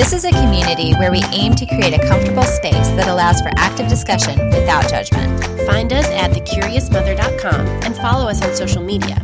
[0.00, 3.50] This is a community where we aim to create a comfortable space that allows for
[3.58, 5.44] active discussion without judgment.
[5.66, 9.16] Find us at thecuriousmother.com and follow us on social media.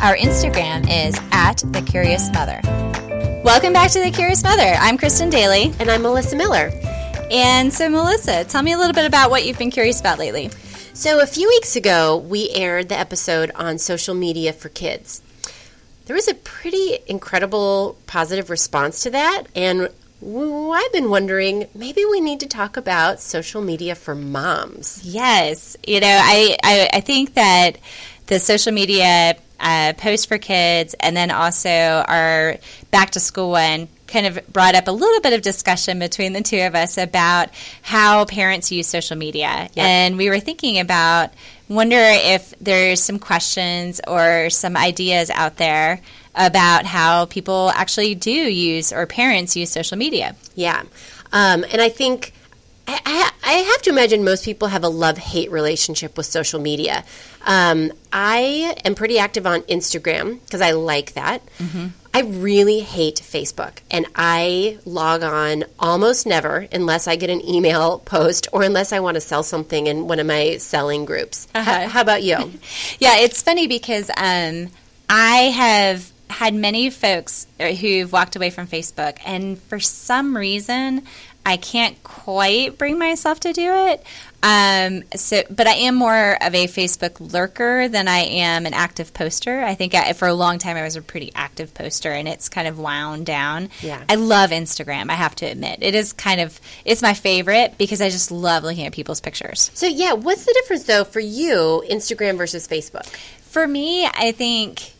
[0.00, 2.62] Our Instagram is at thecuriousmother.
[3.44, 4.74] Welcome back to The Curious Mother.
[4.78, 5.74] I'm Kristen Daly.
[5.78, 6.70] And I'm Melissa Miller.
[7.30, 10.50] And so, Melissa, tell me a little bit about what you've been curious about lately.
[10.94, 15.20] So, a few weeks ago, we aired the episode on social media for kids.
[16.06, 19.90] There was a pretty incredible positive response to that, and
[20.24, 25.02] I've been wondering maybe we need to talk about social media for moms.
[25.04, 27.78] Yes, you know, I I, I think that
[28.26, 32.56] the social media uh, post for kids, and then also our
[32.90, 36.42] back to school one kind of brought up a little bit of discussion between the
[36.42, 37.48] two of us about
[37.80, 39.70] how parents use social media.
[39.72, 39.78] Yep.
[39.78, 41.30] And we were thinking about
[41.68, 46.00] wonder if there's some questions or some ideas out there
[46.34, 50.34] about how people actually do use or parents use social media.
[50.54, 50.82] Yeah.
[51.32, 52.32] Um, and I think
[52.86, 57.04] I, I, have to imagine most people have a love hate relationship with social media.
[57.46, 61.42] Um, I am pretty active on Instagram because I like that.
[61.58, 61.88] Mm-hmm.
[62.14, 67.98] I really hate Facebook, and I log on almost never unless I get an email
[68.04, 71.48] post or unless I want to sell something in one of my selling groups.
[71.54, 71.70] Uh-huh.
[71.70, 72.36] How, how, about you?
[72.98, 74.68] yeah, it's funny because um,
[75.08, 81.02] I have had many folks who've walked away from Facebook, and for some reason,
[81.44, 84.04] I can't quite bring myself to do it.
[84.44, 89.14] Um, so, but I am more of a Facebook lurker than I am an active
[89.14, 89.60] poster.
[89.60, 92.48] I think I, for a long time I was a pretty active poster, and it's
[92.48, 93.70] kind of wound down.
[93.80, 95.10] Yeah, I love Instagram.
[95.10, 98.64] I have to admit, it is kind of it's my favorite because I just love
[98.64, 99.70] looking at people's pictures.
[99.74, 103.06] So, yeah, what's the difference though for you, Instagram versus Facebook?
[103.42, 104.92] For me, I think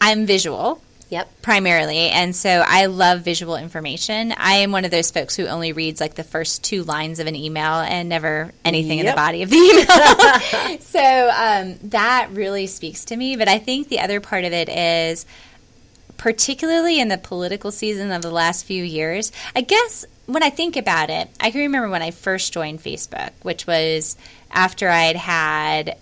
[0.00, 0.80] I'm visual.
[1.10, 1.40] Yep.
[1.40, 2.10] Primarily.
[2.10, 4.34] And so I love visual information.
[4.36, 7.26] I am one of those folks who only reads like the first two lines of
[7.26, 9.06] an email and never anything yep.
[9.06, 10.80] in the body of the email.
[10.80, 13.36] so um, that really speaks to me.
[13.36, 15.24] But I think the other part of it is,
[16.18, 20.76] particularly in the political season of the last few years, I guess when I think
[20.76, 24.14] about it, I can remember when I first joined Facebook, which was
[24.50, 25.96] after I'd had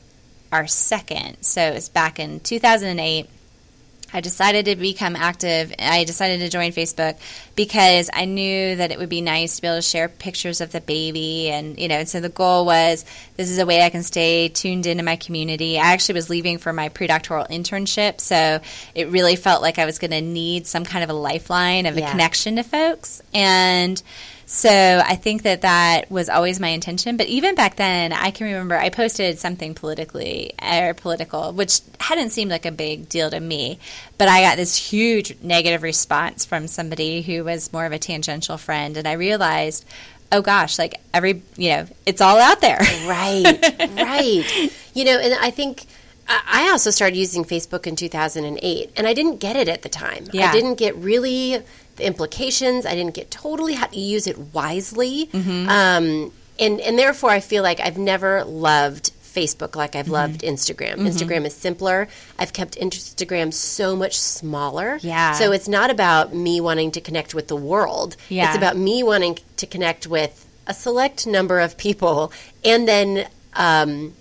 [0.51, 1.37] our second.
[1.43, 3.29] So it was back in 2008
[4.13, 5.75] I decided to become active.
[5.79, 7.19] I decided to join Facebook
[7.55, 10.73] because I knew that it would be nice to be able to share pictures of
[10.73, 11.51] the baby.
[11.51, 13.05] And, you know, and so the goal was
[13.37, 15.79] this is a way I can stay tuned into my community.
[15.79, 18.21] I actually was leaving for my predoctoral internship.
[18.21, 18.61] So
[18.95, 21.97] it really felt like I was going to need some kind of a lifeline of
[21.97, 23.23] a connection to folks.
[23.35, 24.03] And,
[24.49, 27.17] so I think that that was always my intention.
[27.17, 32.31] But even back then, I can remember I posted something politically or political, which hadn't
[32.31, 33.81] seemed like a big deal to me.
[34.19, 38.57] But I got this huge negative response from somebody who was more of a tangential
[38.57, 38.97] friend.
[38.97, 39.85] And I realized,
[40.31, 42.79] oh gosh, like every, you know, it's all out there.
[43.09, 43.45] right,
[43.97, 44.71] right.
[44.95, 45.87] You know, and I think.
[46.29, 50.25] I also started using Facebook in 2008, and I didn't get it at the time.
[50.33, 50.49] Yeah.
[50.49, 51.63] I didn't get really
[51.97, 52.87] the implications.
[52.87, 55.27] I didn't get totally how to use it wisely.
[55.27, 55.69] Mm-hmm.
[55.69, 60.15] Um, and, and therefore, I feel like I've never loved Facebook like I've mm-hmm.
[60.15, 60.95] loved Instagram.
[60.95, 61.07] Mm-hmm.
[61.07, 62.09] Instagram is simpler.
[62.39, 64.99] I've kept Instagram so much smaller.
[65.03, 65.33] Yeah.
[65.33, 68.17] So it's not about me wanting to connect with the world.
[68.31, 68.49] Yeah.
[68.49, 72.33] It's about me wanting to connect with a select number of people
[72.65, 74.15] and then um,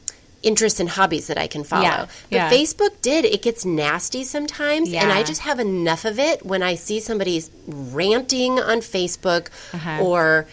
[0.46, 1.84] interests and hobbies that I can follow.
[1.84, 2.50] Yeah, but yeah.
[2.50, 3.26] Facebook did.
[3.26, 5.04] It gets nasty sometimes, yeah.
[5.04, 10.04] and I just have enough of it when I see somebody ranting on Facebook uh-huh.
[10.04, 10.48] or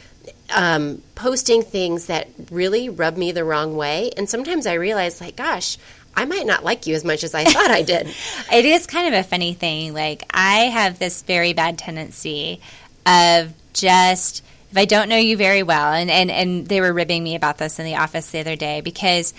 [0.55, 4.11] um, posting things that really rub me the wrong way.
[4.17, 5.79] And sometimes I realize, like, gosh,
[6.15, 8.07] I might not like you as much as I thought I did.
[8.53, 9.95] it is kind of a funny thing.
[9.95, 12.61] Like, I have this very bad tendency
[13.07, 17.23] of just if I don't know you very well, and, and, and they were ribbing
[17.23, 19.35] me about this in the office the other day because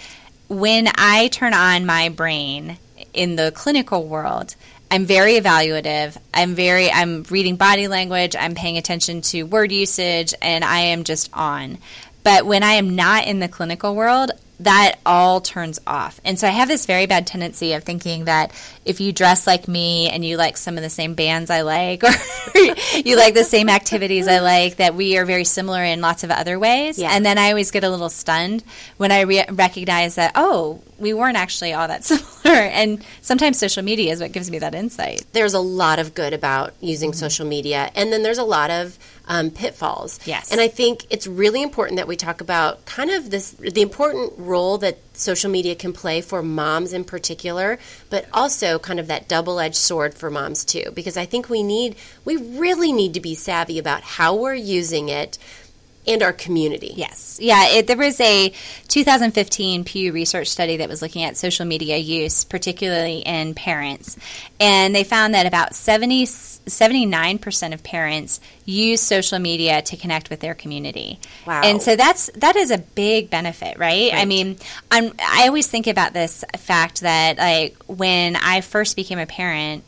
[0.59, 2.77] when I turn on my brain
[3.13, 4.55] in the clinical world,
[4.89, 6.17] I'm very evaluative.
[6.33, 11.03] I'm very I'm reading body language, I'm paying attention to word usage and I am
[11.03, 11.79] just on.
[12.23, 16.21] But when I am not in the clinical world, that all turns off.
[16.23, 18.51] And so I have this very bad tendency of thinking that
[18.85, 22.03] if you dress like me and you like some of the same bands I like,
[22.03, 22.11] or
[23.03, 26.31] you like the same activities I like, that we are very similar in lots of
[26.31, 26.99] other ways.
[26.99, 27.09] Yeah.
[27.11, 28.63] And then I always get a little stunned
[28.97, 32.59] when I re- recognize that, oh, we weren't actually all that similar.
[32.59, 35.25] And sometimes social media is what gives me that insight.
[35.33, 37.19] There's a lot of good about using mm-hmm.
[37.19, 38.97] social media, and then there's a lot of
[39.27, 40.19] um, pitfalls.
[40.25, 40.51] Yes.
[40.51, 44.33] And I think it's really important that we talk about kind of this the important
[44.37, 47.79] role that social media can play for moms in particular,
[48.09, 50.91] but also kind of that double edged sword for moms too.
[50.93, 55.09] Because I think we need, we really need to be savvy about how we're using
[55.09, 55.37] it
[56.05, 56.93] and our community.
[56.95, 57.39] Yes.
[57.41, 57.67] Yeah.
[57.67, 58.53] It, there was a
[58.87, 64.17] 2015 Pew Research study that was looking at social media use, particularly in parents.
[64.59, 70.41] And they found that about 70, 79% of parents use social media to connect with
[70.41, 71.19] their community.
[71.47, 71.61] Wow.
[71.63, 74.11] And so that's that is a big benefit, right?
[74.11, 74.13] right.
[74.13, 74.57] I mean,
[74.91, 79.83] I'm, I always think about this fact that like when I first became a parent,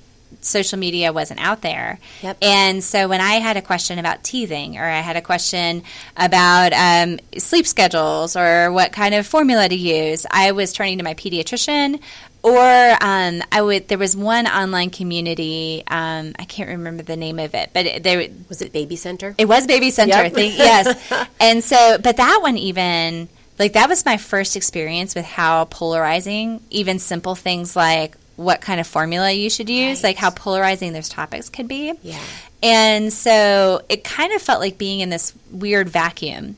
[0.45, 1.99] social media wasn't out there.
[2.21, 2.37] Yep.
[2.41, 5.83] And so when I had a question about teething or I had a question
[6.15, 11.03] about um, sleep schedules or what kind of formula to use, I was turning to
[11.03, 11.99] my pediatrician
[12.43, 13.87] or um, I would.
[13.87, 15.83] There was one online community.
[15.87, 19.33] Um, I can't remember the name of it, but there was it Baby Center.
[19.39, 20.17] It was Baby Center.
[20.17, 20.25] Yep.
[20.25, 21.27] I think yes.
[21.39, 26.61] and so, but that one even like that was my first experience with how polarizing
[26.69, 30.09] even simple things like what kind of formula you should use, right.
[30.09, 31.93] like how polarizing those topics could be.
[32.01, 32.19] Yeah.
[32.61, 36.55] And so it kind of felt like being in this weird vacuum.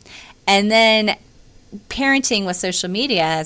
[0.48, 1.18] And then
[1.90, 3.44] parenting with social media,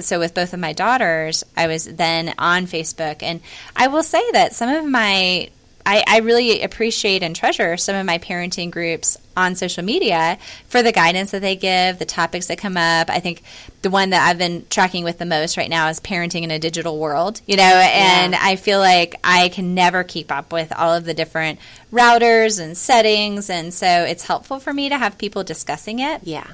[0.00, 3.22] so with both of my daughters, I was then on Facebook.
[3.22, 3.40] And
[3.74, 5.50] I will say that some of my
[5.86, 10.36] I, I, really appreciate and treasure some of my parenting groups on social media
[10.66, 13.08] for the guidance that they give, the topics that come up.
[13.08, 13.42] I think
[13.82, 16.58] the one that I've been tracking with the most right now is parenting in a
[16.58, 18.40] digital world, you know, and yeah.
[18.42, 21.60] I feel like I can never keep up with all of the different
[21.92, 23.48] routers and settings.
[23.48, 26.22] And so it's helpful for me to have people discussing it.
[26.24, 26.48] Yeah.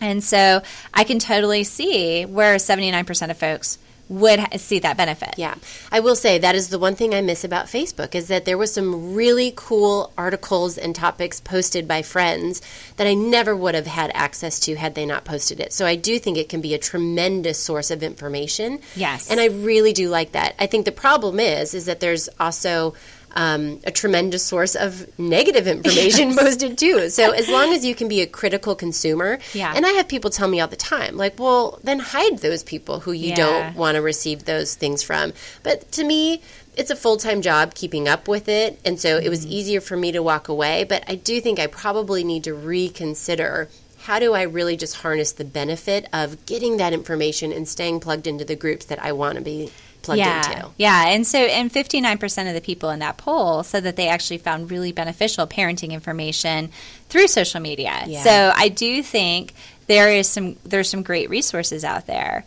[0.00, 0.62] And so
[0.94, 3.76] I can totally see where 79% of folks
[4.10, 5.34] would see that benefit.
[5.36, 5.54] Yeah.
[5.92, 8.58] I will say that is the one thing I miss about Facebook is that there
[8.58, 12.60] was some really cool articles and topics posted by friends
[12.96, 15.72] that I never would have had access to had they not posted it.
[15.72, 18.80] So I do think it can be a tremendous source of information.
[18.96, 19.30] Yes.
[19.30, 20.56] And I really do like that.
[20.58, 22.94] I think the problem is is that there's also
[23.32, 26.38] um, a tremendous source of negative information yes.
[26.38, 27.08] posted too.
[27.10, 29.72] So as long as you can be a critical consumer, yeah.
[29.74, 33.00] and I have people tell me all the time, like, well, then hide those people
[33.00, 33.36] who you yeah.
[33.36, 35.32] don't want to receive those things from.
[35.62, 36.42] But to me,
[36.76, 39.26] it's a full time job keeping up with it, and so mm-hmm.
[39.26, 39.52] it was mm-hmm.
[39.52, 40.84] easier for me to walk away.
[40.84, 43.68] But I do think I probably need to reconsider
[44.04, 48.26] how do I really just harness the benefit of getting that information and staying plugged
[48.26, 49.70] into the groups that I want to be
[50.02, 50.70] plugged yeah, into.
[50.76, 54.38] Yeah, and so and 59% of the people in that poll said that they actually
[54.38, 56.70] found really beneficial parenting information
[57.08, 58.02] through social media.
[58.06, 58.22] Yeah.
[58.22, 59.54] So I do think
[59.86, 62.44] there is some there's some great resources out there.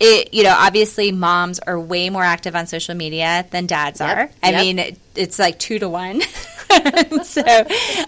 [0.00, 4.16] It, you know, obviously moms are way more active on social media than dads yep,
[4.16, 4.30] are.
[4.42, 4.60] I yep.
[4.60, 6.20] mean, it, it's like two to one.
[7.22, 7.42] so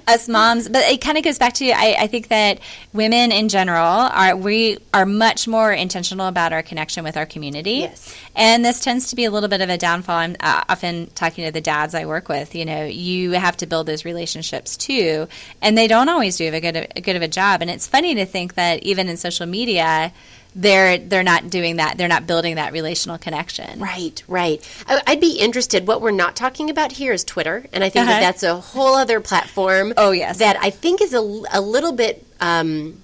[0.06, 2.60] us moms, but it kind of goes back to I, I, think that
[2.92, 7.70] women in general are we are much more intentional about our connection with our community.
[7.70, 8.14] Yes.
[8.34, 10.16] And this tends to be a little bit of a downfall.
[10.16, 12.54] I'm uh, often talking to the dads I work with.
[12.54, 15.28] You know, you have to build those relationships too,
[15.62, 17.62] and they don't always do a good a good of a job.
[17.62, 20.12] And it's funny to think that even in social media
[20.56, 21.98] they're they're not doing that.
[21.98, 23.78] They're not building that relational connection.
[23.78, 24.84] Right, right.
[24.88, 25.86] I, would be interested.
[25.86, 28.12] What we're not talking about here is Twitter, and I think uh-huh.
[28.12, 29.92] that that's a whole other platform.
[29.96, 31.20] Oh yes, that I think is a,
[31.52, 32.26] a little bit.
[32.40, 33.02] Um,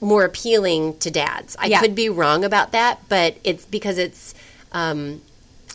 [0.00, 1.54] more appealing to dads.
[1.60, 1.80] I yeah.
[1.80, 4.34] could be wrong about that, but it's because it's
[4.72, 5.22] um,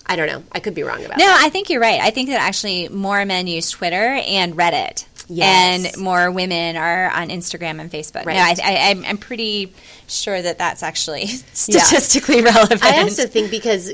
[0.05, 0.43] I don't know.
[0.51, 1.39] I could be wrong about no, that.
[1.39, 2.01] No, I think you're right.
[2.01, 5.05] I think that actually more men use Twitter and Reddit.
[5.29, 5.95] Yes.
[5.95, 8.25] And more women are on Instagram and Facebook.
[8.25, 8.35] Right.
[8.35, 9.73] No, I, I, I'm pretty
[10.07, 12.53] sure that that's actually statistically yeah.
[12.53, 12.83] relevant.
[12.83, 13.91] I also think because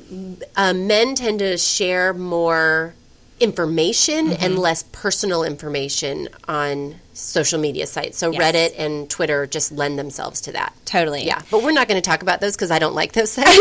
[0.56, 2.94] uh, men tend to share more
[3.40, 4.44] information mm-hmm.
[4.44, 8.17] and less personal information on social media sites.
[8.17, 8.41] So yes.
[8.41, 10.74] Reddit and Twitter just lend themselves to that.
[10.86, 11.25] Totally.
[11.25, 11.41] Yeah.
[11.51, 13.48] But we're not going to talk about those because I don't like those sites.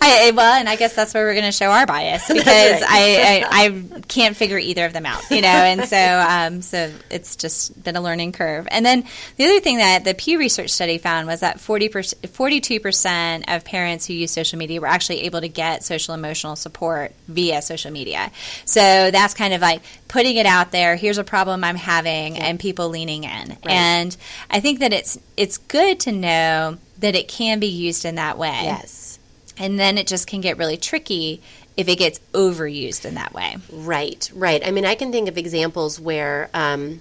[0.00, 2.84] I, well, and I guess that's where we're going to show our bias because right.
[2.88, 3.66] I, I,
[3.96, 7.82] I can't figure either of them out, you know, and so um, so it's just
[7.82, 8.66] been a learning curve.
[8.70, 9.04] And then
[9.36, 14.06] the other thing that the Pew Research study found was that 40 42% of parents
[14.06, 18.30] who use social media were actually able to get social emotional support via social media.
[18.64, 20.96] So that's kind of like putting it out there.
[20.96, 23.48] Here's a problem I'm having and people leaning in.
[23.48, 23.68] Right.
[23.68, 24.16] And
[24.50, 28.38] I think that it's it's good to know that it can be used in that
[28.38, 28.60] way.
[28.64, 29.18] Yes.
[29.58, 31.42] And then it just can get really tricky
[31.76, 33.56] if it gets overused in that way.
[33.70, 34.66] Right, right.
[34.66, 37.00] I mean, I can think of examples where um,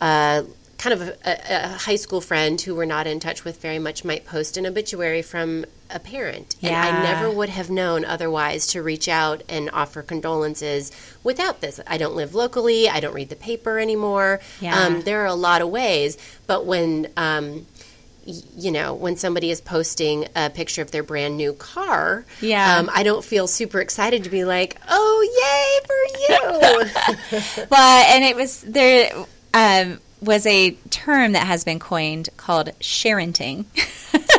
[0.00, 0.42] uh,
[0.78, 4.04] kind of a, a, high school friend who we're not in touch with very much
[4.04, 6.56] might post an obituary from a parent.
[6.60, 6.86] Yeah.
[6.86, 11.80] And I never would have known otherwise to reach out and offer condolences without this.
[11.86, 14.40] I don't live locally, I don't read the paper anymore.
[14.60, 14.78] Yeah.
[14.78, 16.16] Um, there are a lot of ways.
[16.46, 17.66] But when um,
[18.56, 22.78] you know, when somebody is posting a picture of their brand new car, Yeah.
[22.78, 28.24] um, I don't feel super excited to be like, "Oh, yay for you!" well, and
[28.24, 29.12] it was there
[29.54, 33.64] um, was a term that has been coined called sharenting.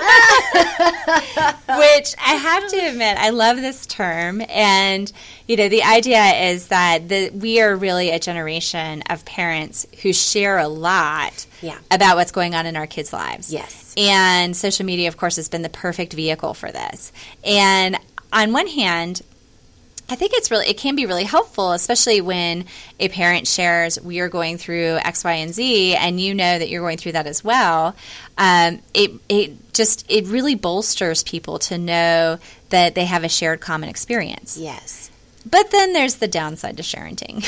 [1.68, 5.12] Which I have to admit, I love this term, and
[5.48, 10.12] you know, the idea is that the, we are really a generation of parents who
[10.14, 11.78] share a lot Yeah.
[11.92, 13.52] about what's going on in our kids' lives.
[13.52, 13.94] Yes.
[13.98, 17.12] and social media, of course, has been the perfect vehicle for this.
[17.44, 17.98] And
[18.32, 19.22] on one hand,
[20.10, 22.66] I think it's really it can be really helpful, especially when
[23.00, 26.70] a parent shares we are going through X, Y, and Z, and you know that
[26.70, 27.96] you're going through that as well.
[28.38, 33.60] Um, it it just it really bolsters people to know that they have a shared
[33.60, 34.58] common experience.
[34.58, 35.10] yes,
[35.50, 37.44] But then there's the downside to sharenting.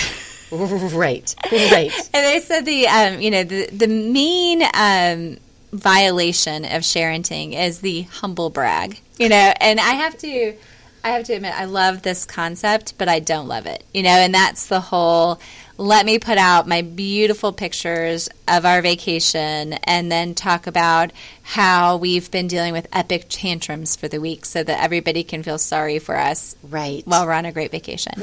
[0.97, 2.09] right, right.
[2.13, 5.37] And they said the um, you know the the main um,
[5.71, 8.99] violation of sharenting is the humble brag.
[9.17, 10.55] You know, and I have to
[11.03, 13.83] I have to admit I love this concept, but I don't love it.
[13.93, 15.39] You know, and that's the whole
[15.77, 21.95] let me put out my beautiful pictures of our vacation and then talk about how
[21.95, 25.97] we've been dealing with epic tantrums for the week so that everybody can feel sorry
[25.97, 27.01] for us Right.
[27.07, 28.11] while we're on a great vacation.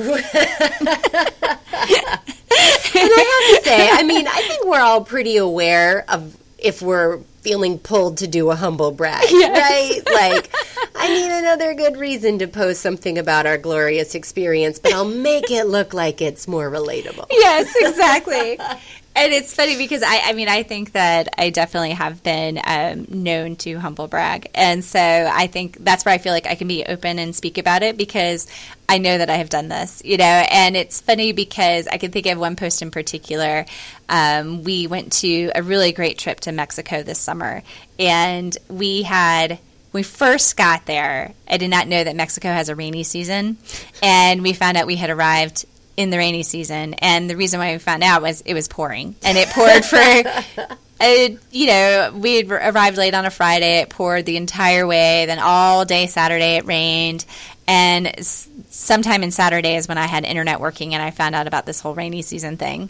[2.98, 6.80] And I have to say, I mean, I think we're all pretty aware of if
[6.80, 10.00] we're feeling pulled to do a humble brag, right?
[10.12, 10.52] Like,
[10.96, 15.48] I need another good reason to post something about our glorious experience, but I'll make
[15.52, 17.26] it look like it's more relatable.
[17.30, 18.58] yes, exactly.
[19.16, 23.06] and it's funny because I, I mean, I think that I definitely have been um,
[23.08, 24.50] known to humble brag.
[24.54, 27.56] And so I think that's where I feel like I can be open and speak
[27.56, 28.46] about it because
[28.88, 30.24] I know that I have done this, you know.
[30.24, 33.64] And it's funny because I can think of one post in particular.
[34.10, 37.62] Um, we went to a really great trip to Mexico this summer,
[37.98, 39.58] and we had
[39.94, 43.56] we first got there, I did not know that Mexico has a rainy season,
[44.02, 45.64] and we found out we had arrived
[45.96, 46.94] in the rainy season.
[46.94, 50.76] And the reason why we found out was it was pouring, and it poured for.
[50.98, 53.80] Uh, you know, we had arrived late on a Friday.
[53.80, 55.26] It poured the entire way.
[55.26, 57.26] Then all day Saturday it rained,
[57.68, 61.46] and s- sometime in Saturday is when I had internet working, and I found out
[61.46, 62.88] about this whole rainy season thing.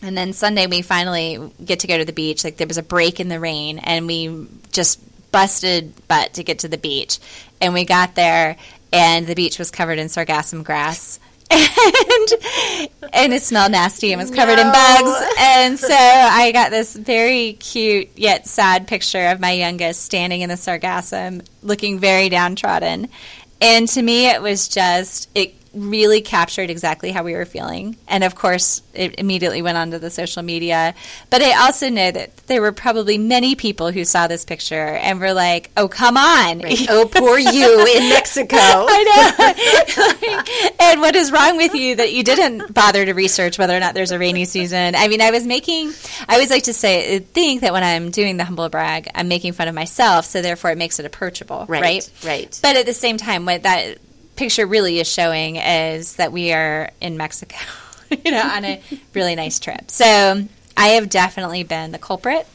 [0.00, 2.44] And then Sunday we finally get to go to the beach.
[2.44, 5.00] Like there was a break in the rain, and we just
[5.32, 7.18] busted butt to get to the beach.
[7.60, 8.56] And we got there,
[8.92, 11.18] and the beach was covered in sargassum grass.
[11.50, 15.34] And and it smelled nasty and was covered in bugs.
[15.38, 20.48] And so I got this very cute yet sad picture of my youngest standing in
[20.48, 23.08] the sargassum, looking very downtrodden.
[23.60, 27.96] And to me, it was just it really captured exactly how we were feeling.
[28.08, 30.94] And of course, it immediately went onto the social media.
[31.30, 35.20] But I also know that there were probably many people who saw this picture and
[35.20, 38.56] were like, "Oh, come on." Oh, poor you in Mexico.
[38.60, 39.34] I
[40.68, 40.74] know.
[40.80, 43.94] and what is wrong with you that you didn't bother to research whether or not
[43.94, 44.94] there's a rainy season?
[44.94, 45.92] I mean, I was making,
[46.28, 49.52] I always like to say, think that when I'm doing the humble brag, I'm making
[49.54, 52.10] fun of myself, so therefore it makes it approachable, Right, right?
[52.24, 52.58] right.
[52.62, 53.98] But at the same time, what that
[54.36, 57.56] picture really is showing is that we are in Mexico,
[58.24, 58.82] you know, on a
[59.14, 59.90] really nice trip.
[59.90, 62.46] So I have definitely been the culprit.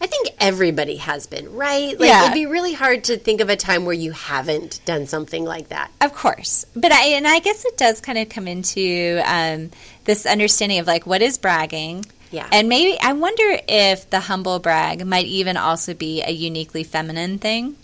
[0.00, 1.98] I think everybody has been, right?
[1.98, 2.22] Like, Yeah.
[2.22, 5.70] it'd be really hard to think of a time where you haven't done something like
[5.70, 5.90] that.
[6.00, 9.70] Of course, but I and I guess it does kind of come into um,
[10.04, 12.04] this understanding of like what is bragging.
[12.30, 12.46] Yeah.
[12.52, 17.38] And maybe I wonder if the humble brag might even also be a uniquely feminine
[17.38, 17.74] thing.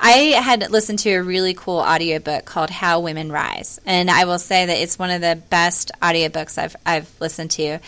[0.00, 3.80] I had listened to a really cool audiobook called How Women Rise.
[3.86, 7.78] And I will say that it's one of the best audiobooks I've, I've listened to.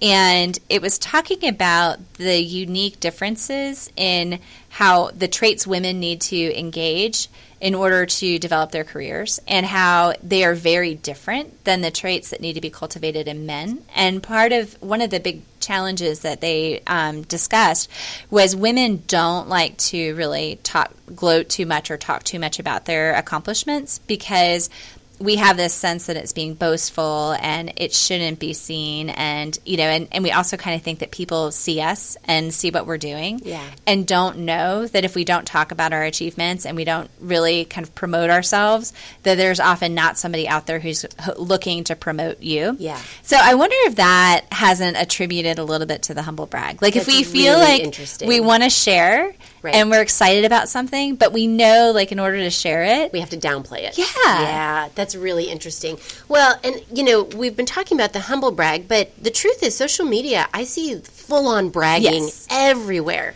[0.00, 6.58] And it was talking about the unique differences in how the traits women need to
[6.58, 7.28] engage
[7.60, 12.30] in order to develop their careers and how they are very different than the traits
[12.30, 13.84] that need to be cultivated in men.
[13.94, 17.90] And part of one of the big challenges that they um, discussed
[18.30, 22.84] was women don't like to really talk, gloat too much or talk too much about
[22.84, 24.70] their accomplishments because
[25.20, 29.76] we have this sense that it's being boastful and it shouldn't be seen and you
[29.76, 32.86] know and, and we also kind of think that people see us and see what
[32.86, 33.64] we're doing Yeah.
[33.86, 37.64] and don't know that if we don't talk about our achievements and we don't really
[37.64, 38.92] kind of promote ourselves
[39.24, 41.04] that there's often not somebody out there who's
[41.36, 43.00] looking to promote you Yeah.
[43.22, 46.94] so i wonder if that hasn't attributed a little bit to the humble brag like
[46.96, 49.74] if That's we feel really like we want to share Right.
[49.74, 53.20] and we're excited about something but we know like in order to share it We
[53.20, 53.98] have to downplay it.
[53.98, 54.04] Yeah.
[54.26, 55.98] Yeah, that's really interesting.
[56.28, 59.76] Well, and you know, we've been talking about the humble brag, but the truth is
[59.76, 62.46] social media, I see full on bragging Yes.
[62.50, 63.34] everywhere.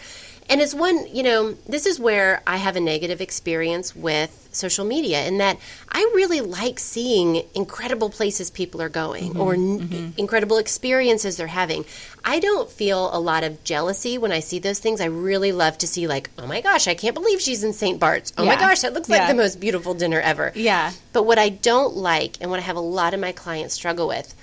[0.48, 4.84] And as one, you know, this is where I have a negative experience with social
[4.84, 9.80] media in that I really like seeing incredible places people are going mm-hmm, or n-
[9.80, 10.08] mm-hmm.
[10.18, 11.84] incredible experiences they're having.
[12.24, 15.00] I don't feel a lot of jealousy when I see those things.
[15.00, 17.98] I really love to see, like, oh my gosh, I can't believe she's in St.
[17.98, 18.32] Bart's.
[18.38, 18.50] Oh yeah.
[18.50, 20.52] my gosh, that looks like the most beautiful dinner ever.
[20.54, 20.92] Yeah.
[21.12, 24.06] But what I don't like and what I have a lot of my clients struggle
[24.06, 24.34] with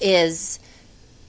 [0.00, 0.58] is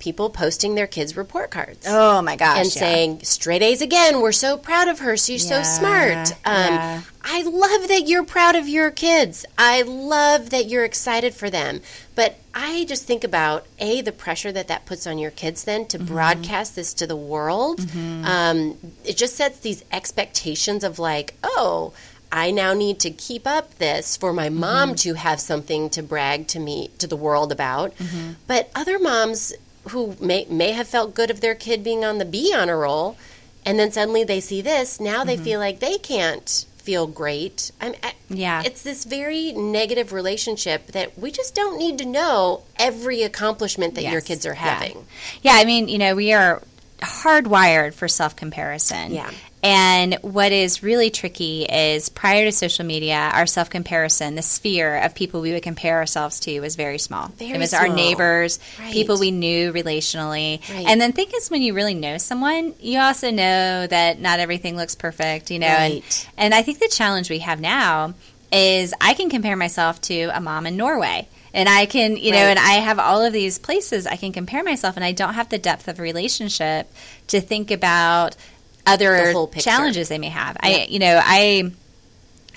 [0.04, 1.86] people posting their kids' report cards.
[1.88, 2.58] Oh my gosh.
[2.58, 2.80] And yeah.
[2.82, 5.16] saying, straight A's again, we're so proud of her.
[5.16, 6.32] She's yeah, so smart.
[6.44, 7.02] Um, yeah.
[7.24, 9.46] I love that you're proud of your kids.
[9.58, 11.80] I love that you're excited for them.
[12.16, 15.86] But I just think about, A, the pressure that that puts on your kids then
[15.88, 16.14] to mm-hmm.
[16.14, 17.80] broadcast this to the world.
[17.80, 18.26] Mm-hmm.
[18.26, 21.94] Um, it just sets these expectations of, like, oh,
[22.30, 24.96] I now need to keep up this for my mom mm-hmm.
[24.96, 27.96] to have something to brag to me to the world about.
[27.98, 28.32] Mm-hmm.
[28.48, 29.54] But other moms
[29.90, 33.18] who may may have felt good of their kid being on the B honor roll,
[33.66, 35.00] and then suddenly they see this.
[35.00, 35.44] Now they mm-hmm.
[35.44, 37.72] feel like they can't feel great.
[37.80, 42.64] I'm, I, yeah, it's this very negative relationship that we just don't need to know
[42.78, 44.12] every accomplishment that yes.
[44.12, 44.98] your kids are having.
[45.42, 45.54] Yeah.
[45.54, 46.62] yeah, I mean, you know, we are
[47.00, 49.14] hardwired for self comparison.
[49.14, 49.32] Yeah.
[49.64, 54.98] And what is really tricky is prior to social media, our self comparison, the sphere
[54.98, 57.30] of people we would compare ourselves to was very small.
[57.30, 57.84] Very it was small.
[57.84, 58.92] our neighbors, right.
[58.92, 60.60] people we knew relationally.
[60.70, 60.86] Right.
[60.86, 64.76] And then think is when you really know someone, you also know that not everything
[64.76, 65.68] looks perfect, you know.
[65.68, 66.28] Right.
[66.38, 68.16] And, and I think the challenge we have now
[68.52, 72.40] is I can compare myself to a mom in Norway and I can, you right.
[72.40, 75.36] know, and I have all of these places I can compare myself, and I don't
[75.36, 76.92] have the depth of relationship
[77.28, 78.36] to think about
[78.86, 80.58] other challenges they may have.
[80.60, 81.72] I, you know, I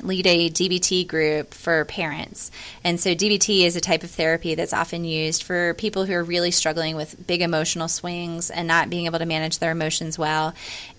[0.02, 2.50] lead a DBT group for parents.
[2.84, 6.22] And so DBT is a type of therapy that's often used for people who are
[6.22, 10.54] really struggling with big emotional swings and not being able to manage their emotions well.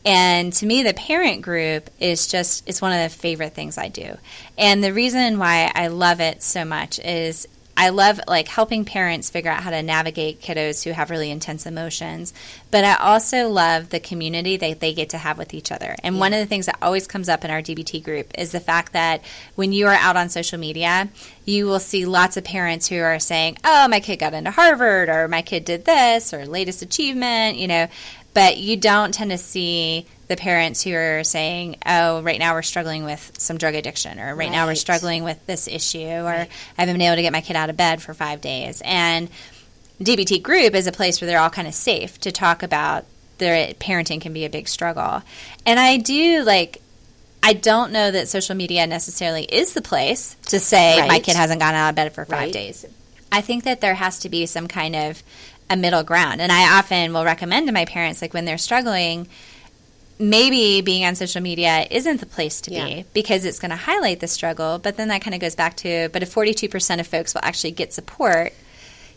[0.05, 3.89] And to me the parent group is just it's one of the favorite things I
[3.89, 4.17] do.
[4.57, 9.29] And the reason why I love it so much is I love like helping parents
[9.29, 12.33] figure out how to navigate kiddos who have really intense emotions,
[12.71, 15.95] but I also love the community that they get to have with each other.
[16.03, 16.19] And yeah.
[16.19, 18.93] one of the things that always comes up in our DBT group is the fact
[18.93, 19.21] that
[19.53, 21.07] when you are out on social media,
[21.45, 25.07] you will see lots of parents who are saying, "Oh, my kid got into Harvard,"
[25.07, 27.87] or "My kid did this," or "Latest achievement," you know,
[28.33, 32.61] but you don't tend to see the parents who are saying, "Oh, right now we're
[32.61, 34.51] struggling with some drug addiction," or "Right, right.
[34.51, 36.49] now we're struggling with this issue," or right.
[36.77, 39.29] "I haven't been able to get my kid out of bed for five days." And
[40.01, 43.05] DBT group is a place where they're all kind of safe to talk about
[43.37, 45.21] their parenting can be a big struggle.
[45.65, 46.81] And I do like.
[47.43, 51.07] I don't know that social media necessarily is the place to say right.
[51.07, 52.83] my kid hasn't gone out of bed for five days.
[53.31, 55.21] I think that there has to be some kind of
[55.69, 56.41] a middle ground.
[56.41, 59.27] And I often will recommend to my parents, like when they're struggling,
[60.19, 62.85] maybe being on social media isn't the place to yeah.
[62.85, 64.79] be because it's going to highlight the struggle.
[64.79, 67.71] But then that kind of goes back to, but if 42% of folks will actually
[67.71, 68.53] get support,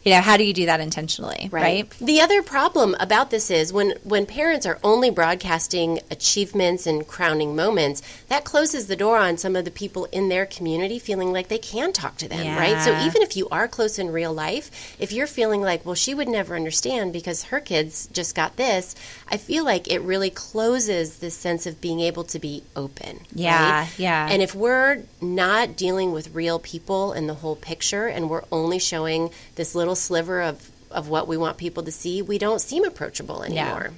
[0.04, 1.62] you know how do you do that intentionally right.
[1.62, 1.90] right.
[2.00, 7.54] the other problem about this is when when parents are only broadcasting achievements and crowning
[7.54, 11.48] moments that closes the door on some of the people in their community feeling like
[11.48, 12.58] they can talk to them yeah.
[12.58, 15.94] right so even if you are close in real life if you're feeling like well
[15.94, 18.94] she would never understand because her kids just got this
[19.30, 23.80] i feel like it really closes this sense of being able to be open yeah
[23.80, 23.98] right?
[23.98, 28.44] yeah and if we're not dealing with real people in the whole picture and we're
[28.50, 32.38] only showing this little little sliver of of what we want people to see, we
[32.38, 33.90] don't seem approachable anymore.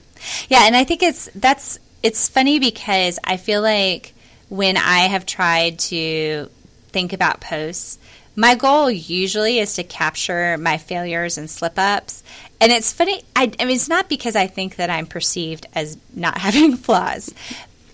[0.49, 0.61] Yeah.
[0.61, 4.15] yeah, and I think it's that's it's funny because I feel like
[4.49, 6.49] when I have tried to
[6.89, 7.99] think about posts,
[8.35, 12.23] my goal usually is to capture my failures and slip ups.
[12.61, 15.99] And it's funny, I, I, mean, it's not because I think that I'm perceived as
[16.15, 17.33] not having flaws,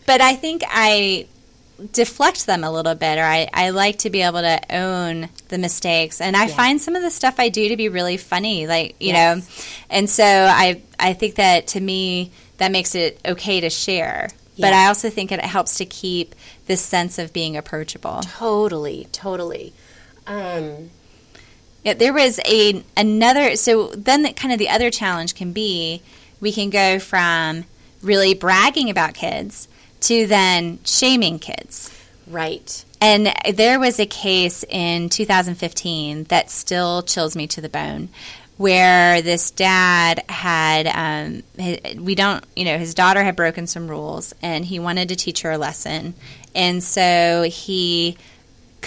[0.07, 1.27] but I think I
[1.92, 5.59] deflect them a little bit or I, I like to be able to own the
[5.59, 6.57] mistakes and I yeah.
[6.57, 9.46] find some of the stuff I do to be really funny like you yes.
[9.46, 14.29] know and so I I think that to me that makes it okay to share
[14.57, 14.66] yeah.
[14.66, 16.35] but I also think it helps to keep
[16.66, 19.72] this sense of being approachable totally totally
[20.29, 20.91] um,
[21.85, 26.03] yeah, there was a another so then the, kind of the other challenge can be
[26.41, 27.64] we can go from
[28.03, 29.69] really bragging about kids
[30.01, 31.91] to then shaming kids.
[32.27, 32.85] Right.
[33.01, 38.09] And there was a case in 2015 that still chills me to the bone
[38.59, 41.43] where this dad had um,
[42.05, 45.43] we don't you know his daughter had broken some rules and he wanted to teach
[45.43, 46.12] her a lesson
[46.57, 48.19] and so he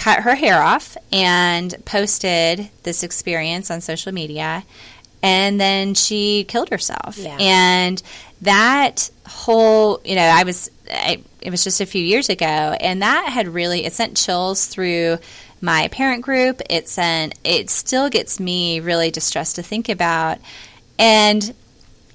[0.02, 4.64] cut her hair off and posted this experience on social media
[5.22, 7.16] and then she killed herself.
[7.16, 7.36] Yeah.
[7.38, 8.02] And
[8.42, 13.02] that whole, you know, I was, I, it was just a few years ago, and
[13.02, 15.18] that had really, it sent chills through
[15.60, 16.60] my parent group.
[16.68, 20.38] It sent, it still gets me really distressed to think about.
[20.98, 21.54] And,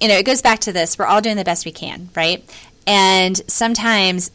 [0.00, 2.44] you know, it goes back to this we're all doing the best we can, right?
[2.86, 4.30] And sometimes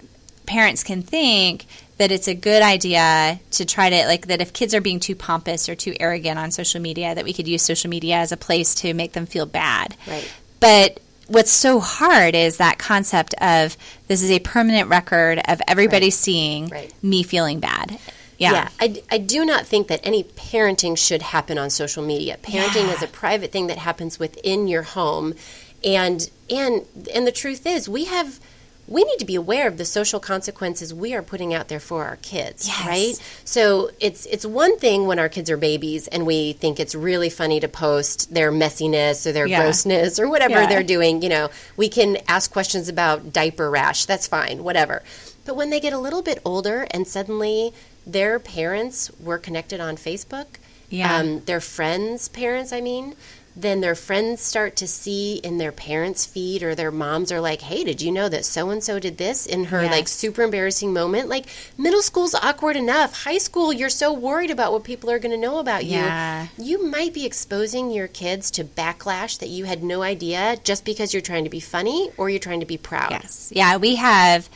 [0.48, 4.74] parents can think that it's a good idea to try to like that if kids
[4.74, 7.90] are being too pompous or too arrogant on social media that we could use social
[7.90, 9.96] media as a place to make them feel bad.
[10.08, 10.32] Right.
[10.60, 13.78] But what's so hard is that concept of
[14.08, 16.14] this is a permanent record of everybody Right.
[16.14, 16.92] seeing Right.
[17.04, 17.98] me feeling bad.
[18.40, 18.52] Yeah.
[18.52, 22.38] Yeah, I, I do not think that any parenting should happen on social media.
[22.42, 22.94] Parenting Yeah.
[22.96, 25.36] is a private thing that happens within your home,
[25.84, 26.82] and and
[27.14, 28.40] and the truth is, we have
[28.88, 32.04] we need to be aware of the social consequences we are putting out there for
[32.04, 32.86] our kids, Yes.
[32.86, 33.20] right?
[33.46, 37.30] So it's it's one thing when our kids are babies and we think it's really
[37.30, 39.62] funny to post their messiness or their Yeah.
[39.62, 40.68] grossness or whatever Yeah.
[40.68, 41.22] they're doing.
[41.22, 44.06] You know, we can ask questions about diaper rash.
[44.06, 45.02] That's fine, whatever.
[45.46, 47.74] But when they get a little bit older and suddenly
[48.06, 50.46] their parents were connected on Facebook,
[50.90, 51.18] Yeah.
[51.18, 53.16] um, their friends' parents, I mean,
[53.56, 57.62] then their friends start to see in their parents' feed or their moms are like,
[57.62, 60.94] hey, did you know that so and so did this in her like super embarrassing
[60.94, 61.30] moment?
[61.30, 61.46] Like,
[61.78, 63.24] middle school's awkward enough.
[63.24, 65.98] High school, you're so worried about what people are going to know about you.
[65.98, 66.48] Yeah.
[66.58, 71.14] You might be exposing your kids to backlash that you had no idea just because
[71.14, 73.12] you're trying to be funny or you're trying to be proud.
[73.12, 73.52] Yes.
[73.56, 74.50] Yeah, we have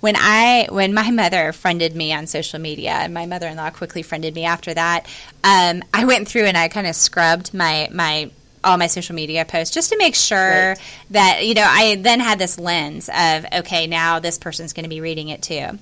[0.00, 4.34] when I when my mother friended me on social media and my mother-in-law quickly friended
[4.34, 5.06] me after that,
[5.44, 8.30] um, I went through and I kind of scrubbed my my
[8.64, 10.38] all my social media posts just to make sure
[10.70, 10.78] Right.
[11.10, 14.90] that you know I then had this lens of okay, now this person's going to
[14.90, 15.78] be reading it too.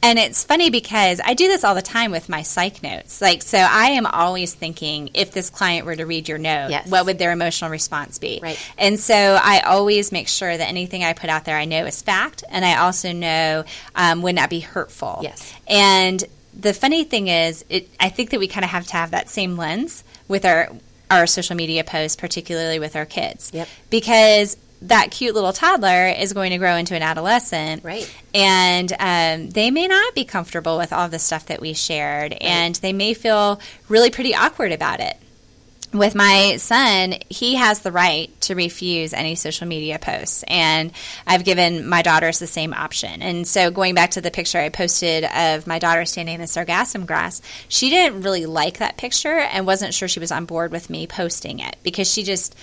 [0.00, 3.20] And it's funny because I do this all the time with my psych notes.
[3.20, 6.88] Like, so I am always thinking if this client were to read your note, Yes.
[6.88, 8.38] what would their emotional response be?
[8.40, 8.56] Right.
[8.78, 12.00] And so I always make sure that anything I put out there I know is
[12.00, 13.64] fact, and I also know
[13.96, 15.18] um, would not be hurtful.
[15.24, 15.52] Yes.
[15.66, 16.24] And
[16.56, 19.28] the funny thing is, it, I think that we kind of have to have that
[19.28, 20.68] same lens with our
[21.10, 23.50] our social media posts, particularly with our kids.
[23.54, 23.68] Yep.
[23.90, 27.82] Because that cute little toddler is going to grow into an adolescent.
[27.82, 28.12] Right.
[28.34, 32.74] And um, they may not be comfortable with all the stuff that we shared, and
[32.76, 35.16] they may feel really pretty awkward about it
[35.92, 40.44] with my son, he has the right to refuse any social media posts.
[40.46, 40.92] And
[41.26, 43.22] I've given my daughters the same option.
[43.22, 46.46] And so, going back to the picture I posted of my daughter standing in the
[46.46, 50.72] sargassum grass, she didn't really like that picture and wasn't sure she was on board
[50.72, 52.54] with me posting it because she just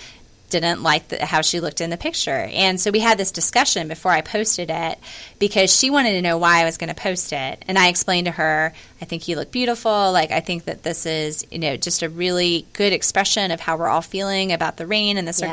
[0.50, 2.30] didn't like the, how she looked in the picture.
[2.52, 4.98] And so we had this discussion before I posted it
[5.38, 7.64] because she wanted to know why I was going to post it.
[7.66, 10.12] And I explained to her, I think you look beautiful.
[10.12, 13.76] Like, I think that this is, you know, just a really good expression of how
[13.76, 15.52] we're all feeling about the rain and the Yeah.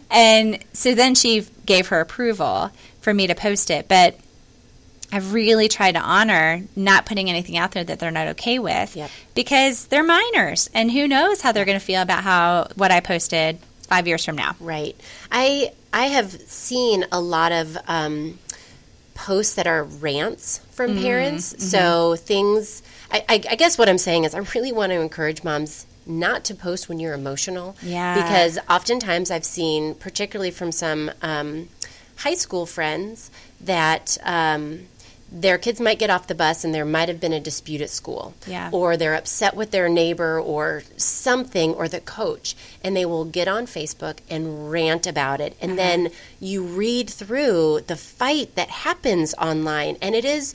[0.10, 2.70] and so then she gave her approval
[3.00, 3.88] for me to post it.
[3.88, 4.18] But
[5.12, 8.96] I've really tried to honor not putting anything out there that they're not okay with
[8.96, 9.10] Yep.
[9.34, 12.98] because they're minors and who knows how they're going to feel about how what I
[13.00, 14.54] posted five years from now.
[14.60, 14.94] Right.
[15.30, 18.38] I I have seen a lot of um,
[19.14, 21.02] posts that are rants from Mm-hmm.
[21.02, 21.64] parents.
[21.70, 22.82] So things.
[23.10, 26.44] I, I, I guess what I'm saying is I really want to encourage moms not
[26.44, 27.76] to post when you're emotional.
[27.82, 28.14] Yeah.
[28.14, 31.68] Because oftentimes I've seen, particularly from some um,
[32.16, 34.18] high school friends, that.
[34.22, 34.86] Um,
[35.40, 37.90] their kids might get off the bus and there might have been a dispute at
[37.90, 38.34] school.
[38.46, 38.70] Yeah.
[38.72, 43.46] Or they're upset with their neighbor or something or the coach and they will get
[43.46, 45.56] on Facebook and rant about it.
[45.60, 45.76] And uh-huh.
[45.76, 46.08] then
[46.40, 50.54] you read through the fight that happens online and it is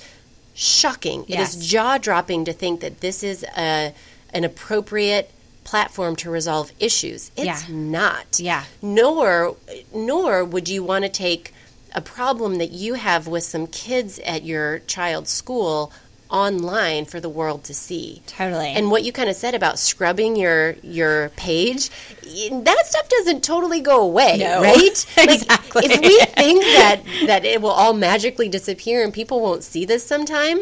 [0.53, 1.23] shocking.
[1.23, 1.55] It Yes.
[1.55, 3.93] is jaw-dropping to think that this is a
[4.33, 5.29] an appropriate
[5.65, 7.31] platform to resolve issues.
[7.35, 7.75] It's Yeah.
[7.75, 8.39] not.
[8.39, 8.63] Yeah.
[8.81, 9.57] Nor
[9.93, 11.53] nor would you want to take
[11.93, 15.91] a problem that you have with some kids at your child's school
[16.29, 18.21] online for the world to see.
[18.25, 18.69] Totally.
[18.69, 23.81] And what you kind of said about scrubbing your your page, that stuff doesn't totally
[23.81, 24.61] go away, No.
[24.61, 25.05] right?
[25.17, 25.83] Like, Exactly.
[25.85, 30.05] If we think that that it will all magically disappear and people won't see this
[30.05, 30.59] sometime,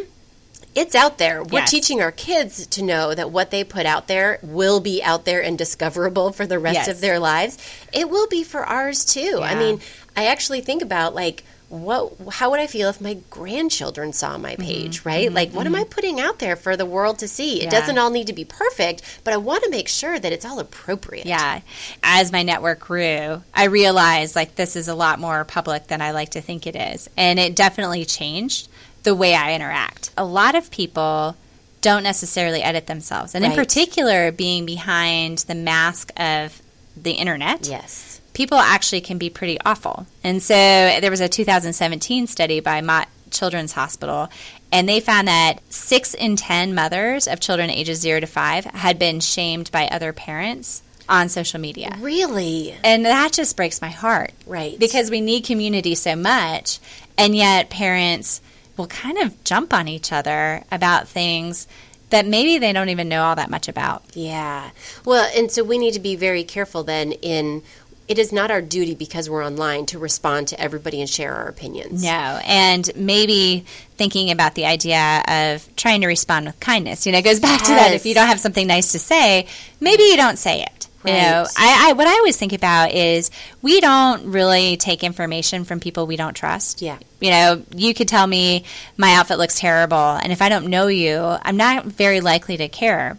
[0.76, 1.44] it's out there.
[1.44, 1.72] We're Yes.
[1.72, 5.42] teaching our kids to know that what they put out there will be out there
[5.44, 6.88] and discoverable for the rest Yes.
[6.88, 7.58] of their lives.
[7.94, 9.40] It will be for ours too.
[9.44, 9.82] I mean,
[10.20, 14.54] I actually think about like what how would I feel if my grandchildren saw my
[14.56, 14.62] Mm-hmm.
[14.64, 15.32] page, right?
[15.32, 17.62] Like what am I putting out there for the world to see?
[17.62, 17.70] It Yeah.
[17.80, 20.60] doesn't all need to be perfect, but I want to make sure that it's all
[20.60, 21.28] appropriate.
[21.28, 21.62] Yeah.
[22.02, 26.10] As my network grew, I realized like this is a lot more public than I
[26.12, 27.08] like to think it is.
[27.16, 28.68] And it definitely changed
[29.04, 30.10] the way I interact.
[30.18, 31.36] A lot of people
[31.82, 33.34] don't necessarily edit themselves.
[33.36, 36.62] And in particular, being behind the mask of
[36.98, 37.68] the internet.
[37.68, 38.19] Yes.
[38.34, 40.08] People actually can be pretty awful.
[40.24, 44.30] And so there was a 2017 study by Mott Children's Hospital,
[44.72, 49.00] and they found that six in 10 mothers of children ages zero to five had
[49.00, 51.96] been shamed by other parents on social media.
[52.00, 52.76] Really?
[52.84, 54.32] And that just breaks my heart.
[54.46, 54.78] Right.
[54.80, 56.80] Because we need community so much,
[57.18, 58.42] and yet parents
[58.78, 61.68] will kind of jump on each other about things
[62.10, 64.04] that maybe they don't even know all that much about.
[64.14, 64.72] Yeah.
[65.06, 67.62] Well, and so we need to be very careful then in
[68.10, 71.48] it is not our duty because we're online to respond to everybody and share our
[71.48, 72.04] opinions.
[72.04, 72.10] No,
[72.44, 73.66] and maybe
[73.98, 77.06] thinking about the idea of trying to respond with kindness.
[77.06, 77.94] You know, it goes back to that.
[77.94, 79.46] If you don't have something nice to say,
[79.80, 80.88] maybe you don't say it.
[81.04, 81.14] Right.
[81.14, 83.30] You know, I, I, what I always think about is
[83.62, 86.82] we don't really take information from people we don't trust.
[86.82, 86.98] Yeah.
[87.22, 88.66] You know, you could tell me
[88.98, 92.68] my outfit looks terrible, and if I don't know you, I'm not very likely to
[92.70, 93.18] care.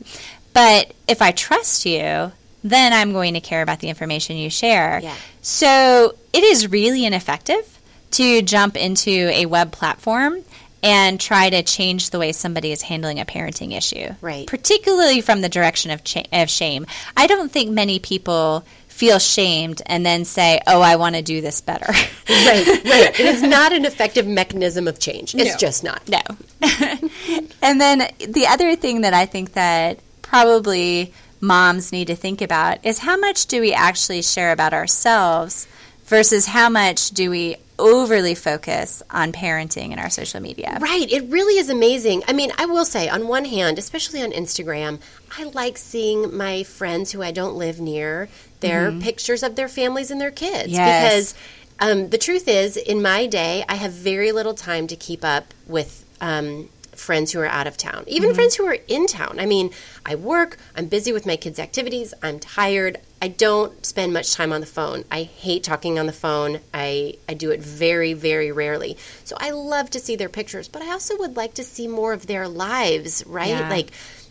[0.53, 5.01] But if I trust you, then I'm going to care about the information you share.
[5.03, 5.15] Yeah.
[5.43, 7.79] So it is really ineffective
[8.13, 10.43] to jump into a web platform
[10.83, 14.15] and try to change the way somebody is handling a parenting issue.
[14.21, 14.47] Right.
[14.47, 16.87] Particularly from the direction of, cha- of shame.
[17.17, 21.41] I don't think many people feel shamed and then say, "Oh, I want to do
[21.41, 22.85] this better." right, right.
[23.21, 25.35] It is not an effective mechanism of change.
[25.35, 25.57] It's no.
[25.57, 26.07] just not.
[26.07, 26.21] No.
[27.63, 32.85] and then the other thing that I think that probably moms need to think about
[32.85, 35.67] is how much do we actually share about ourselves
[36.05, 40.77] versus how much do we overly focus on parenting in our social media.
[40.81, 41.11] Right.
[41.11, 42.23] It really is amazing.
[42.29, 45.01] I mean, I will say, on one hand, especially on Instagram,
[45.39, 48.29] I like seeing my friends who I don't live near,
[48.61, 49.01] their mm-hmm.
[49.01, 50.73] pictures of their families and their kids.
[50.73, 51.33] Yes.
[51.33, 51.35] Because
[51.81, 55.55] um, the truth is, in my day, I have very little time to keep up
[55.67, 56.69] with um,
[57.01, 58.37] friends who are out of town, even mm-hmm.
[58.37, 59.41] friends who are in town.
[59.41, 59.71] I mean,
[60.05, 62.99] I work, I'm busy with my kids' activities, I'm tired.
[63.23, 65.05] I don't spend much time on the phone.
[65.11, 66.61] I hate talking on the phone.
[66.73, 68.97] I, I do it very, very rarely.
[69.25, 72.15] So I love to see their pictures, but I also would like to see more
[72.15, 73.49] of their lives, right?
[73.49, 73.69] Yeah.
[73.69, 73.91] Like,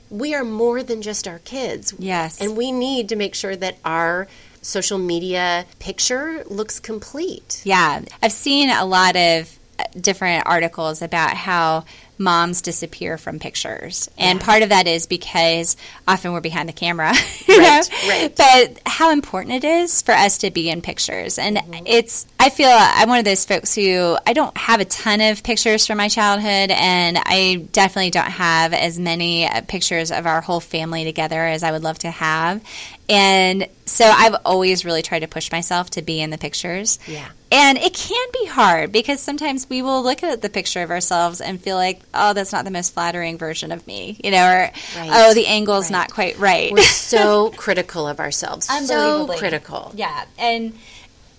[0.10, 1.94] we are more than just our kids.
[2.00, 2.42] Yes.
[2.42, 4.28] And we need to make sure that our
[4.62, 7.62] social media picture looks complete.
[7.64, 8.02] Yeah.
[8.24, 9.56] I've seen a lot of
[10.00, 11.86] different articles about how
[12.20, 14.10] moms disappear from pictures.
[14.18, 15.78] And part of that is because
[16.08, 17.14] often we're behind the camera.
[17.48, 18.36] right, right.
[18.36, 21.40] But how important it is for us to be in pictures.
[21.40, 21.88] And mm-hmm.
[21.88, 25.44] it's, I feel I'm one of those folks who I don't have a ton of
[25.44, 30.60] pictures from my childhood, and I definitely don't have as many pictures of our whole
[30.60, 32.62] family together as I would love to have.
[33.08, 37.00] And so I've always really tried to push myself to be in the pictures.
[37.08, 37.30] Yeah.
[37.52, 41.42] And it can be hard because sometimes we will look at the picture of ourselves
[41.42, 44.72] and feel like, oh, that's not the most flattering version of me, you know, or
[44.96, 45.10] right.
[45.12, 45.98] oh, the angle's right.
[45.98, 46.72] not quite right.
[46.72, 48.68] We're so critical of ourselves.
[48.86, 49.92] So critical.
[49.96, 50.26] Yeah.
[50.38, 50.78] And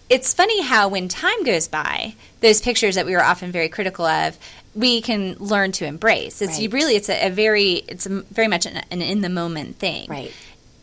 [0.08, 4.04] it's funny how when time goes by, those pictures that we were often very critical
[4.04, 4.36] of,
[4.74, 6.42] we can learn to embrace.
[6.42, 6.72] It's right.
[6.72, 10.08] really, it's a, a, very, it's a, very much an, an in the moment thing.
[10.08, 10.32] Right.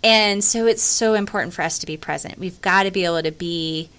[0.04, 2.38] And so it's so important for us to be present.
[2.38, 3.90] We've got to be able to be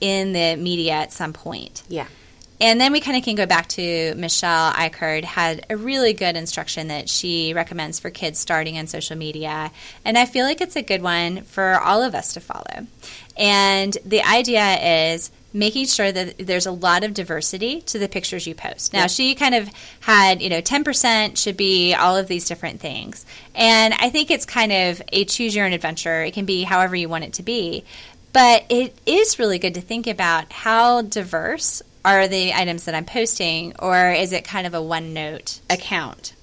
[0.00, 1.82] in the media at some point.
[1.88, 2.06] Yeah.
[2.60, 6.36] And then we kind of can go back to Michelle Icard had a really good
[6.36, 9.70] instruction that she recommends for kids starting on social media.
[10.04, 12.86] And I feel like it's a good one for all of us to follow.
[13.36, 18.46] And the idea is making sure that there's a lot of diversity to the pictures
[18.46, 18.92] you post.
[18.92, 23.24] Now, she kind of had, you know, 10% should be all of these different things.
[23.54, 26.22] And I think it's kind of a choose your own adventure.
[26.22, 27.84] It can be however you want it to be.
[28.32, 33.04] But it is really good to think about how diverse are the items that I'm
[33.04, 36.34] posting, or is it kind of a one note account?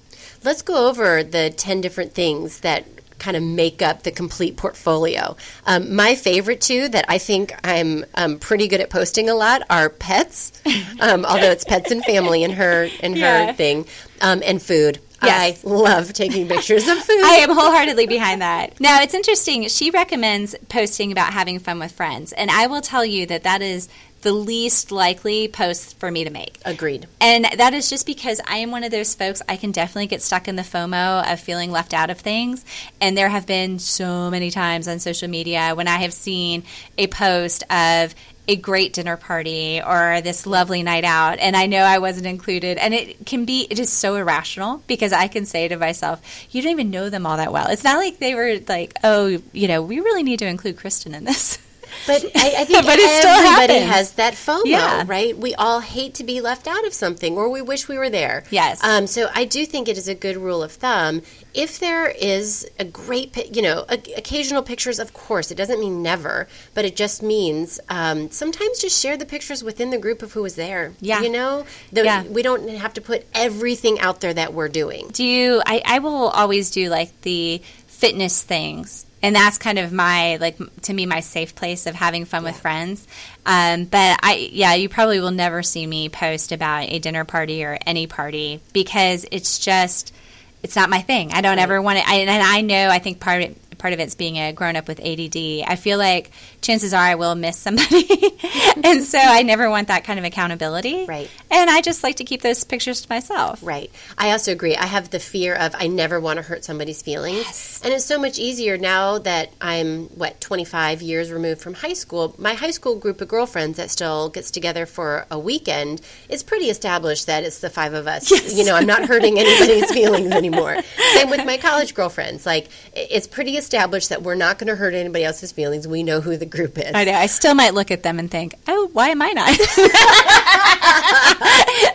[0.42, 2.84] Let's go over the 10 different things that
[3.18, 5.36] kind of make up the complete portfolio.
[5.66, 9.62] Um, my favorite two that I think I'm um, pretty good at posting a lot
[9.70, 10.52] are pets,
[11.00, 13.46] um, although it's pets and family in her in yeah.
[13.46, 13.86] her thing,
[14.20, 15.00] um, and food.
[15.26, 15.64] Yes.
[15.64, 17.20] I love taking pictures of food.
[17.24, 18.80] I am wholeheartedly behind that.
[18.80, 19.68] Now, it's interesting.
[19.68, 22.32] She recommends posting about having fun with friends.
[22.32, 23.88] And I will tell you that that is
[24.24, 26.58] the least likely post for me to make.
[26.64, 27.06] Agreed.
[27.20, 30.22] And that is just because I am one of those folks, I can definitely get
[30.22, 32.64] stuck in the FOMO of feeling left out of things.
[33.02, 36.64] And there have been so many times on social media when I have seen
[36.96, 38.14] a post of
[38.46, 41.38] a great dinner party or this lovely night out.
[41.38, 42.78] And I know I wasn't included.
[42.78, 46.62] And it can be it is so irrational because I can say to myself you
[46.62, 47.68] don't even know them all that well.
[47.68, 51.14] It's not like they were like oh you know we really need to include Kristen
[51.14, 51.58] in this
[52.06, 55.04] But I, I think but it still everybody has that FOMO, Yeah.
[55.06, 55.36] right?
[55.36, 58.44] We all hate to be left out of something, or we wish we were there.
[58.50, 58.82] Yes.
[58.84, 61.22] Um, so I do think it is a good rule of thumb.
[61.54, 66.02] If there is a great, you know, o- occasional pictures, of course, it doesn't mean
[66.02, 70.32] never, but it just means um, sometimes just share the pictures within the group of
[70.32, 70.92] who was there.
[71.00, 71.20] Yeah.
[71.22, 72.22] You know, The- Yeah.
[72.24, 75.08] we don't have to put everything out there that we're doing.
[75.12, 79.90] do you I, I will always do like the fitness things and that's kind of
[79.90, 83.06] my like to me my safe place of having fun with friends.
[83.46, 87.64] Um, but i yeah you probably will never see me post about a dinner party
[87.64, 90.14] or any party because it's just
[90.62, 91.32] it's not my thing.
[91.32, 94.00] I don't ever want to I, and i know i think part of part of
[94.00, 95.36] it's being a grown up with ADD.
[95.68, 96.30] I feel like
[96.62, 98.08] chances are I will miss somebody.
[98.82, 101.04] and so I never want that kind of accountability.
[101.04, 101.30] Right.
[101.50, 103.60] And I just like to keep those pictures to myself.
[103.62, 103.90] Right.
[104.16, 104.74] I also agree.
[104.74, 107.40] I have the fear of I never want to hurt somebody's feelings.
[107.40, 107.82] Yes.
[107.84, 112.34] And it's so much easier now that I'm, what, 25 years removed from high school.
[112.38, 116.70] My high school group of girlfriends that still gets together for a weekend, it's pretty
[116.70, 118.30] established that it's the five of us.
[118.54, 120.78] You know, I'm not hurting anybody's feelings anymore.
[121.12, 122.46] Same with my college girlfriends.
[122.46, 125.86] Like, it's pretty established that we're not going to hurt anybody else's feelings.
[125.86, 126.92] We know who the group is.
[126.94, 127.12] I know.
[127.12, 129.48] I still might look at them and think, "Oh, why am I not?"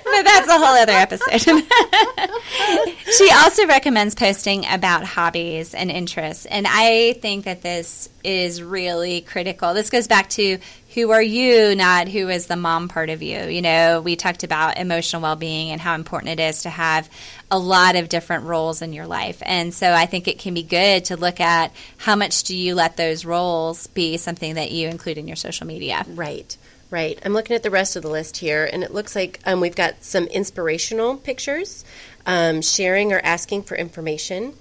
[0.03, 1.39] but that's a whole other episode.
[3.17, 9.21] she also recommends posting about hobbies and interests, and I think that this is really
[9.21, 9.73] critical.
[9.73, 10.59] This goes back to
[10.93, 13.45] who are you, not who is the mom part of you.
[13.45, 17.09] You know, we talked about emotional well-being and how important it is to have
[17.51, 19.41] a lot of different roles in your life.
[19.45, 22.75] And so I think it can be good to look at how much do you
[22.75, 26.05] let those roles be something that you include in your social media.
[26.09, 26.55] Right,
[26.91, 27.19] right.
[27.25, 29.75] I'm looking at the rest of the list here, and it looks like um, we've
[29.75, 31.83] got some inspirational pictures,
[32.25, 34.53] um, sharing or asking for information,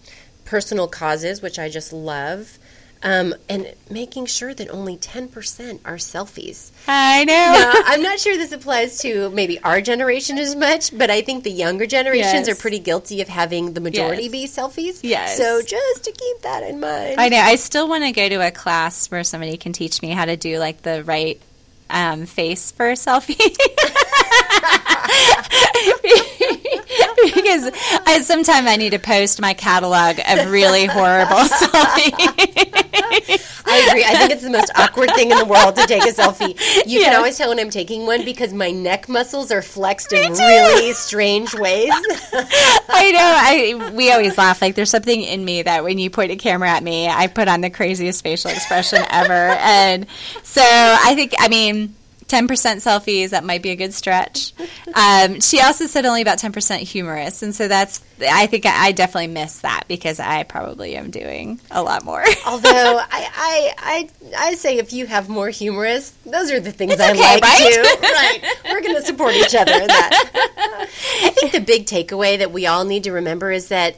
[0.46, 2.58] personal causes, which I just love,
[3.02, 6.70] um, and making sure that only 10% are selfies.
[6.86, 7.32] I know.
[7.34, 11.44] Now, I'm not sure this applies to maybe our generation as much, but I think
[11.44, 12.48] the younger generations Yes.
[12.48, 14.32] are pretty guilty of having the majority Yes.
[14.32, 15.00] be selfies.
[15.02, 15.36] Yes.
[15.36, 17.20] So just to keep that in mind.
[17.20, 17.38] I know.
[17.38, 20.36] I still want to go to a class where somebody can teach me how to
[20.36, 21.40] do like the right
[21.90, 23.38] um, face for a selfie.
[27.34, 27.70] because
[28.06, 32.78] I sometimes I need to post my catalog of really horrible selfies.
[33.68, 34.04] I agree.
[34.04, 36.58] I think it's the most awkward thing in the world to take a selfie.
[36.86, 40.32] You can always tell when I'm taking one because my neck muscles are flexed in
[40.32, 41.90] really strange ways.
[42.88, 43.88] I know.
[43.88, 44.62] I we always laugh.
[44.62, 47.48] Like there's something in me that when you point a camera at me, I put
[47.48, 49.32] on the craziest facial expression ever.
[49.32, 50.06] And
[50.42, 51.94] so I think, I mean.
[52.28, 54.52] 10% selfies, that might be a good stretch.
[54.94, 57.42] Um, she also said only about 10% humorous.
[57.42, 61.58] And so that's, I think I, I definitely miss that because I probably am doing
[61.70, 62.22] a lot more.
[62.46, 66.92] Although I, I, I, I say if you have more humorous, those are the things
[66.92, 67.72] It's I okay, like right?
[67.72, 67.84] too.
[68.18, 68.56] Right.
[68.66, 70.30] We're going to support each other in that.
[71.22, 73.96] I think the big takeaway that we all need to remember is that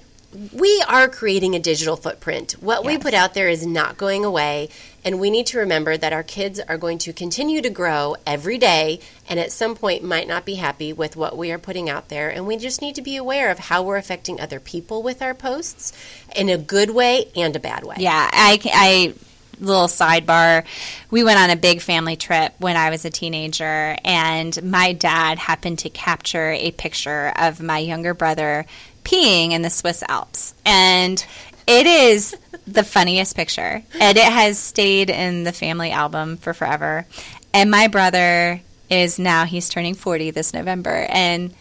[0.53, 2.53] we are creating a digital footprint.
[2.61, 4.69] What we put out there is not going away,
[5.05, 8.57] and we need to remember that our kids are going to continue to grow every
[8.57, 12.11] day and at some point might not be happy with what we are putting out
[12.11, 15.21] there, and we just need to be aware of how we're affecting other people with
[15.21, 15.93] our posts
[16.37, 17.97] in a good way and a bad way.
[17.99, 19.15] Yeah, I, I
[19.61, 20.65] little sidebar.
[21.11, 25.39] We went on a big family trip when I was a teenager, and my dad
[25.39, 28.67] happened to capture a picture of my younger brother
[29.05, 31.25] peeing in the Swiss Alps, and
[31.67, 32.37] it is
[32.67, 37.07] the funniest picture, and it has stayed in the family album for forever.
[37.53, 41.55] And my brother is now he's turning forty this November, and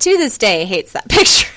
[0.00, 1.48] to this day hates that picture.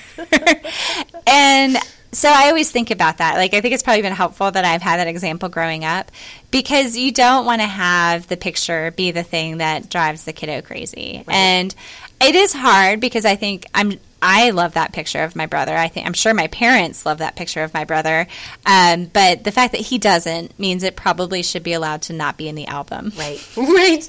[1.26, 1.76] and
[2.14, 3.36] so I always think about that.
[3.36, 6.12] Like I think it's probably been helpful that I've had that example growing up
[6.50, 10.62] because you don't want to have the picture be the thing that drives the kiddo
[10.62, 11.24] crazy.
[11.28, 11.74] And
[12.20, 15.76] it is hard because I think I'm I love that picture of my brother.
[15.76, 18.26] I think I'm sure my parents love that picture of my brother.
[18.64, 22.38] Um, but the fact that he doesn't means it probably should be allowed to not
[22.38, 23.12] be in the album.
[23.18, 24.06] Right, right.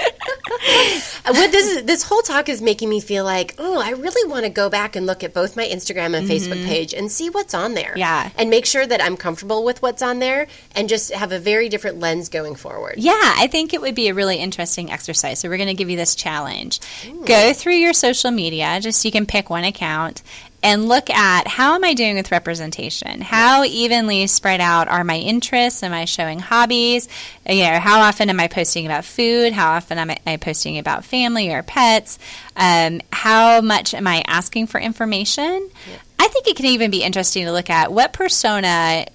[1.26, 4.50] What this this whole talk is making me feel like, oh, I really want to
[4.50, 7.74] go back and look at both my Instagram and Facebook page and see what's on
[7.74, 7.90] there.
[7.92, 8.00] Mm-hmm.
[8.00, 8.30] Yeah.
[8.38, 11.70] and make sure that I'm comfortable with what's on there, and just have a very
[11.70, 12.96] different lens going forward.
[12.98, 15.40] Yeah, I think it would be a really interesting exercise.
[15.40, 16.80] So we're going to give you this challenge.
[17.26, 20.22] Go through your social media, just you can pick one account
[20.66, 23.22] and look at how am I doing with representation?
[23.22, 25.84] How evenly spread out are my interests?
[25.84, 27.08] Am I showing hobbies?
[27.48, 29.54] You know, how often am I posting about food?
[29.54, 32.18] How often am I posting about family or pets?
[32.56, 35.70] Um, how much am I asking for information?
[36.18, 39.06] I think it can even be interesting to look at what persona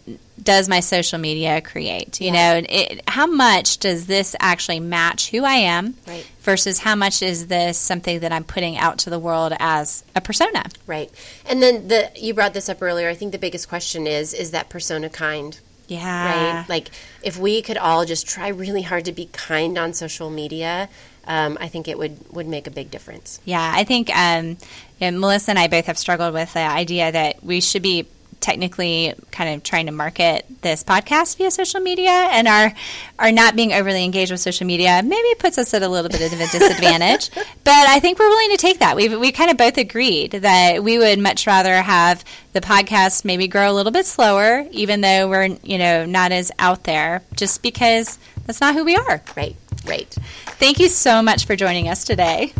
[0.42, 2.20] does my social media create?
[2.20, 2.60] You yeah.
[2.60, 6.26] know, it, how much does this actually match who I am right.
[6.40, 10.20] versus how much is this something that I'm putting out to the world as a
[10.20, 10.64] persona?
[10.86, 11.10] Right.
[11.46, 13.08] And then the you brought this up earlier.
[13.08, 15.58] I think the biggest question is is that persona kind?
[15.88, 16.58] Yeah.
[16.58, 16.68] Right?
[16.68, 16.90] Like
[17.22, 20.88] if we could all just try really hard to be kind on social media,
[21.26, 23.40] um, I think it would, would make a big difference.
[23.44, 24.56] Yeah, I think um,
[24.98, 28.06] you know, Melissa and I both have struggled with the idea that we should be
[28.40, 32.72] technically kind of trying to market this podcast via social media and our
[33.18, 36.32] are not being overly engaged with social media maybe puts us at a little bit
[36.32, 37.30] of a disadvantage.
[37.62, 38.96] But i think we're willing to take that.
[38.96, 43.46] We we kind of both agreed that we would much rather have the podcast maybe
[43.48, 47.62] grow a little bit slower even though we're you know not as out there just
[47.62, 49.22] because that's not who we are.
[49.36, 49.56] Right.
[49.86, 50.10] Right
[50.58, 52.52] thank you so much for joining us today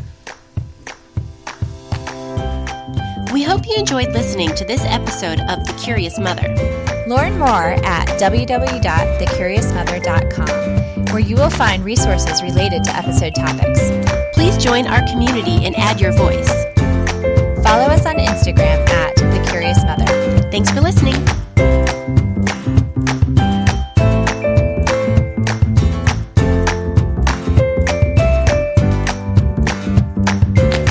[3.33, 6.49] we hope you enjoyed listening to this episode of The Curious Mother.
[7.07, 13.91] Learn more at www.thecuriousmother.com, where you will find resources related to episode topics.
[14.33, 16.49] Please join our community and add your voice.
[17.63, 20.07] Follow us on Instagram at The Curious Mother.
[20.51, 21.15] Thanks for listening.